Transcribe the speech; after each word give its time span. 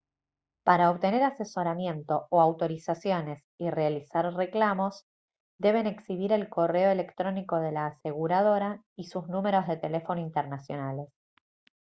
para 0.63 0.89
obtener 0.89 1.21
asesoramiento 1.21 2.25
o 2.31 2.41
autorizaciones 2.41 3.43
y 3.59 3.69
realizar 3.69 4.33
reclamos 4.33 5.05
deben 5.59 5.85
exhibir 5.85 6.31
el 6.33 6.49
correo 6.49 6.89
electrónico 6.89 7.59
de 7.59 7.71
la 7.71 7.85
aseguradora 7.85 8.81
y 8.95 9.03
sus 9.03 9.27
números 9.29 9.67
de 9.67 9.77
teléfono 9.77 10.19
internacionales 10.19 11.07